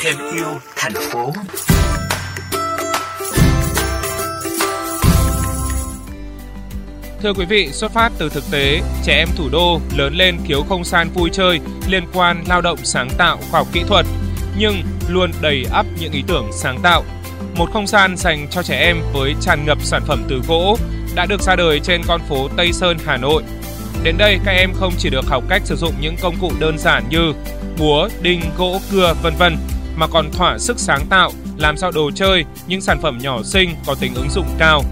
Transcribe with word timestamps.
thêm 0.00 0.16
yêu 0.34 0.60
thành 0.76 0.92
phố 1.12 1.32
Thưa 7.22 7.32
quý 7.32 7.44
vị, 7.44 7.68
xuất 7.72 7.92
phát 7.92 8.12
từ 8.18 8.28
thực 8.28 8.44
tế, 8.50 8.80
trẻ 9.04 9.16
em 9.16 9.28
thủ 9.36 9.48
đô 9.52 9.80
lớn 9.96 10.14
lên 10.14 10.36
thiếu 10.46 10.62
không 10.68 10.84
gian 10.84 11.08
vui 11.14 11.30
chơi 11.32 11.60
liên 11.88 12.04
quan 12.14 12.44
lao 12.48 12.60
động 12.60 12.78
sáng 12.82 13.08
tạo 13.18 13.38
khoa 13.50 13.60
học 13.60 13.68
kỹ 13.72 13.82
thuật, 13.88 14.06
nhưng 14.58 14.82
luôn 15.08 15.30
đầy 15.42 15.66
ắp 15.72 15.86
những 16.00 16.12
ý 16.12 16.22
tưởng 16.26 16.50
sáng 16.52 16.78
tạo. 16.82 17.02
Một 17.56 17.66
không 17.72 17.86
gian 17.86 18.16
dành 18.16 18.46
cho 18.50 18.62
trẻ 18.62 18.78
em 18.78 18.96
với 19.12 19.34
tràn 19.40 19.64
ngập 19.66 19.82
sản 19.82 20.02
phẩm 20.06 20.24
từ 20.28 20.40
gỗ 20.48 20.76
đã 21.14 21.26
được 21.26 21.42
ra 21.42 21.56
đời 21.56 21.80
trên 21.80 22.02
con 22.08 22.20
phố 22.28 22.48
Tây 22.56 22.72
Sơn, 22.72 22.98
Hà 23.04 23.16
Nội. 23.16 23.42
Đến 24.02 24.18
đây 24.18 24.38
các 24.44 24.52
em 24.52 24.72
không 24.74 24.92
chỉ 24.98 25.10
được 25.10 25.26
học 25.26 25.44
cách 25.48 25.62
sử 25.64 25.76
dụng 25.76 25.94
những 26.00 26.16
công 26.22 26.36
cụ 26.40 26.52
đơn 26.58 26.78
giản 26.78 27.08
như 27.10 27.32
búa, 27.78 28.08
đinh, 28.22 28.40
gỗ, 28.58 28.80
cưa, 28.92 29.14
vân 29.22 29.34
vân 29.38 29.56
mà 29.96 30.06
còn 30.06 30.30
thỏa 30.30 30.58
sức 30.58 30.78
sáng 30.78 31.06
tạo, 31.10 31.30
làm 31.56 31.76
sao 31.76 31.90
đồ 31.90 32.10
chơi, 32.14 32.44
những 32.66 32.80
sản 32.80 33.00
phẩm 33.02 33.18
nhỏ 33.22 33.42
xinh 33.42 33.76
có 33.86 33.94
tính 33.94 34.14
ứng 34.14 34.30
dụng 34.30 34.46
cao. 34.58 34.82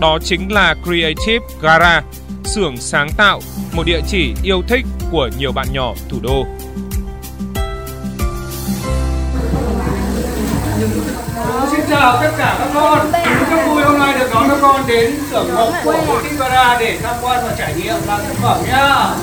Đó 0.00 0.18
chính 0.24 0.52
là 0.52 0.74
Creative 0.84 1.46
Gara, 1.62 2.02
xưởng 2.44 2.76
sáng 2.76 3.10
tạo, 3.16 3.40
một 3.72 3.86
địa 3.86 4.00
chỉ 4.08 4.34
yêu 4.42 4.62
thích 4.68 4.84
của 5.10 5.30
nhiều 5.38 5.52
bạn 5.52 5.66
nhỏ 5.72 5.94
thủ 6.08 6.18
đô. 6.22 6.46
Xin 11.70 11.80
chào 11.90 12.22
tất 12.22 12.30
cả 12.38 12.56
các 12.58 12.70
con 12.74 13.21
con 14.62 14.80
đến 14.88 15.12
xưởng 15.30 15.54
mộc 15.54 15.74
của 15.84 15.92
Creative 15.92 16.36
Gara 16.38 16.76
để 16.80 16.98
tham 17.02 17.16
quan 17.22 17.40
và 17.44 17.54
trải 17.58 17.74
nghiệm 17.76 17.94
làm 18.06 18.20
sản 18.20 18.34
phẩm 18.42 18.58
nhá. 18.66 19.14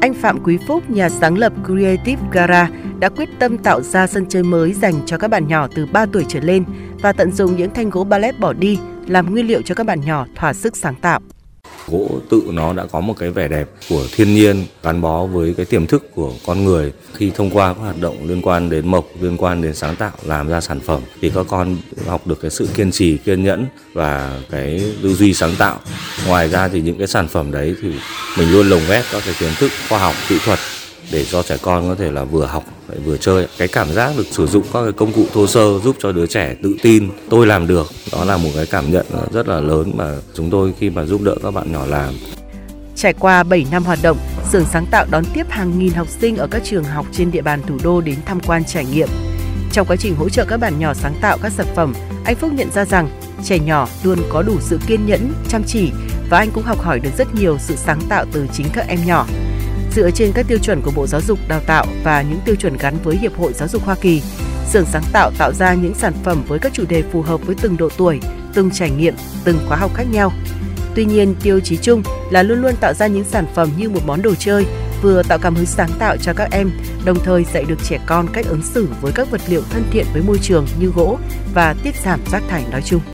Anh 0.00 0.14
Phạm 0.14 0.44
Quý 0.44 0.58
Phúc, 0.66 0.90
nhà 0.90 1.08
sáng 1.08 1.38
lập 1.38 1.52
Creative 1.66 2.22
Gara, 2.32 2.68
đã 2.98 3.08
quyết 3.08 3.28
tâm 3.38 3.58
tạo 3.58 3.82
ra 3.82 4.06
sân 4.06 4.26
chơi 4.28 4.42
mới 4.42 4.72
dành 4.72 4.94
cho 5.06 5.18
các 5.18 5.28
bạn 5.28 5.48
nhỏ 5.48 5.68
từ 5.74 5.86
3 5.86 6.06
tuổi 6.12 6.24
trở 6.28 6.40
lên 6.40 6.64
và 7.02 7.12
tận 7.12 7.32
dụng 7.32 7.56
những 7.56 7.74
thanh 7.74 7.90
gỗ 7.90 8.04
ballet 8.04 8.40
bỏ 8.40 8.52
đi 8.52 8.78
làm 9.06 9.30
nguyên 9.30 9.46
liệu 9.46 9.62
cho 9.62 9.74
các 9.74 9.86
bạn 9.86 10.00
nhỏ 10.00 10.26
thỏa 10.36 10.52
sức 10.52 10.76
sáng 10.76 10.94
tạo. 10.94 11.20
Gỗ 11.90 12.20
tự 12.30 12.42
nó 12.50 12.72
đã 12.72 12.86
có 12.92 13.00
một 13.00 13.14
cái 13.18 13.30
vẻ 13.30 13.48
đẹp 13.48 13.68
của 13.88 14.06
thiên 14.12 14.34
nhiên 14.34 14.64
gắn 14.82 15.00
bó 15.00 15.26
với 15.26 15.54
cái 15.56 15.66
tiềm 15.66 15.86
thức 15.86 16.14
của 16.14 16.32
con 16.46 16.64
người 16.64 16.92
khi 17.14 17.30
thông 17.34 17.50
qua 17.50 17.74
các 17.74 17.80
hoạt 17.80 18.00
động 18.00 18.16
liên 18.28 18.42
quan 18.42 18.70
đến 18.70 18.88
mộc, 18.88 19.08
liên 19.20 19.36
quan 19.36 19.62
đến 19.62 19.74
sáng 19.74 19.96
tạo 19.96 20.12
làm 20.22 20.48
ra 20.48 20.60
sản 20.60 20.80
phẩm 20.80 21.02
thì 21.20 21.30
các 21.34 21.46
con 21.48 21.76
học 22.06 22.26
được 22.26 22.40
cái 22.40 22.50
sự 22.50 22.68
kiên 22.74 22.90
trì, 22.90 23.16
kiên 23.16 23.44
nhẫn 23.44 23.66
và 23.92 24.40
cái 24.50 24.92
tư 25.02 25.14
duy 25.14 25.34
sáng 25.34 25.54
tạo. 25.58 25.80
Ngoài 26.26 26.48
ra 26.48 26.68
thì 26.68 26.80
những 26.80 26.98
cái 26.98 27.06
sản 27.06 27.28
phẩm 27.28 27.50
đấy 27.52 27.74
thì 27.82 27.88
mình 28.38 28.52
luôn 28.52 28.68
lồng 28.68 28.82
ghép 28.88 29.04
các 29.12 29.22
cái 29.24 29.34
kiến 29.40 29.50
thức 29.58 29.70
khoa 29.88 29.98
học, 29.98 30.14
kỹ 30.28 30.38
thuật 30.44 30.58
để 31.12 31.24
cho 31.24 31.42
trẻ 31.42 31.56
con 31.62 31.88
có 31.88 31.94
thể 31.94 32.10
là 32.12 32.24
vừa 32.24 32.46
học 32.46 32.64
lại 32.88 32.98
vừa 33.04 33.16
chơi. 33.16 33.46
Cái 33.58 33.68
cảm 33.68 33.92
giác 33.92 34.12
được 34.16 34.26
sử 34.30 34.46
dụng 34.46 34.64
các 34.72 34.82
cái 34.82 34.92
công 34.92 35.12
cụ 35.12 35.26
thô 35.34 35.46
sơ 35.46 35.78
giúp 35.78 35.96
cho 35.98 36.12
đứa 36.12 36.26
trẻ 36.26 36.54
tự 36.62 36.76
tin 36.82 37.10
tôi 37.30 37.46
làm 37.46 37.66
được. 37.66 37.86
Đó 38.12 38.24
là 38.24 38.36
một 38.36 38.50
cái 38.54 38.66
cảm 38.66 38.92
nhận 38.92 39.06
rất 39.32 39.48
là 39.48 39.60
lớn 39.60 39.92
mà 39.94 40.14
chúng 40.34 40.50
tôi 40.50 40.74
khi 40.78 40.90
mà 40.90 41.04
giúp 41.04 41.22
đỡ 41.22 41.34
các 41.42 41.50
bạn 41.50 41.72
nhỏ 41.72 41.86
làm. 41.86 42.14
Trải 42.96 43.12
qua 43.12 43.42
7 43.42 43.66
năm 43.70 43.84
hoạt 43.84 43.98
động, 44.02 44.18
Sưởng 44.52 44.64
sáng 44.64 44.86
tạo 44.90 45.06
đón 45.10 45.24
tiếp 45.34 45.46
hàng 45.50 45.78
nghìn 45.78 45.92
học 45.92 46.08
sinh 46.20 46.36
ở 46.36 46.46
các 46.50 46.62
trường 46.64 46.84
học 46.84 47.06
trên 47.12 47.30
địa 47.30 47.42
bàn 47.42 47.60
thủ 47.66 47.78
đô 47.82 48.00
đến 48.00 48.16
tham 48.26 48.40
quan 48.40 48.64
trải 48.64 48.84
nghiệm. 48.84 49.08
Trong 49.72 49.86
quá 49.86 49.96
trình 49.96 50.14
hỗ 50.14 50.28
trợ 50.28 50.44
các 50.48 50.56
bạn 50.56 50.78
nhỏ 50.78 50.94
sáng 50.94 51.14
tạo 51.20 51.38
các 51.42 51.52
sản 51.52 51.66
phẩm, 51.76 51.94
anh 52.24 52.36
Phúc 52.36 52.52
nhận 52.52 52.70
ra 52.70 52.84
rằng 52.84 53.10
trẻ 53.44 53.58
nhỏ 53.58 53.88
luôn 54.02 54.18
có 54.28 54.42
đủ 54.42 54.56
sự 54.60 54.78
kiên 54.86 55.06
nhẫn, 55.06 55.32
chăm 55.48 55.62
chỉ 55.66 55.90
và 56.30 56.38
anh 56.38 56.50
cũng 56.54 56.64
học 56.64 56.80
hỏi 56.80 57.00
được 57.00 57.10
rất 57.18 57.34
nhiều 57.34 57.56
sự 57.58 57.76
sáng 57.76 58.00
tạo 58.08 58.24
từ 58.32 58.46
chính 58.52 58.66
các 58.72 58.86
em 58.88 58.98
nhỏ 59.06 59.26
dựa 59.98 60.10
trên 60.10 60.32
các 60.34 60.46
tiêu 60.48 60.58
chuẩn 60.58 60.82
của 60.82 60.90
Bộ 60.96 61.06
Giáo 61.06 61.20
dục 61.20 61.38
Đào 61.48 61.60
tạo 61.66 61.86
và 62.04 62.22
những 62.22 62.38
tiêu 62.44 62.54
chuẩn 62.54 62.76
gắn 62.76 62.96
với 63.04 63.16
Hiệp 63.16 63.38
hội 63.38 63.52
Giáo 63.52 63.68
dục 63.68 63.82
Hoa 63.84 63.94
Kỳ. 64.00 64.22
Xưởng 64.68 64.84
sáng 64.84 65.02
tạo 65.12 65.30
tạo 65.38 65.52
ra 65.52 65.74
những 65.74 65.94
sản 65.94 66.12
phẩm 66.24 66.42
với 66.48 66.58
các 66.58 66.72
chủ 66.72 66.84
đề 66.88 67.02
phù 67.12 67.22
hợp 67.22 67.46
với 67.46 67.56
từng 67.60 67.76
độ 67.76 67.88
tuổi, 67.96 68.20
từng 68.54 68.70
trải 68.70 68.90
nghiệm, 68.90 69.14
từng 69.44 69.58
khóa 69.68 69.76
học 69.76 69.94
khác 69.94 70.04
nhau. 70.12 70.32
Tuy 70.94 71.04
nhiên, 71.04 71.34
tiêu 71.42 71.60
chí 71.60 71.76
chung 71.76 72.02
là 72.30 72.42
luôn 72.42 72.62
luôn 72.62 72.74
tạo 72.80 72.94
ra 72.94 73.06
những 73.06 73.24
sản 73.24 73.46
phẩm 73.54 73.70
như 73.76 73.88
một 73.88 74.00
món 74.06 74.22
đồ 74.22 74.34
chơi, 74.34 74.66
vừa 75.02 75.22
tạo 75.22 75.38
cảm 75.38 75.54
hứng 75.54 75.66
sáng 75.66 75.90
tạo 75.98 76.16
cho 76.16 76.32
các 76.32 76.48
em, 76.50 76.70
đồng 77.04 77.18
thời 77.24 77.44
dạy 77.44 77.64
được 77.64 77.78
trẻ 77.84 77.98
con 78.06 78.26
cách 78.32 78.46
ứng 78.48 78.62
xử 78.62 78.88
với 79.00 79.12
các 79.12 79.30
vật 79.30 79.40
liệu 79.48 79.62
thân 79.70 79.82
thiện 79.90 80.06
với 80.12 80.22
môi 80.22 80.38
trường 80.42 80.66
như 80.80 80.86
gỗ 80.86 81.18
và 81.54 81.74
tiết 81.82 81.94
giảm 82.04 82.20
rác 82.32 82.42
thải 82.48 82.64
nói 82.70 82.82
chung. 82.84 83.00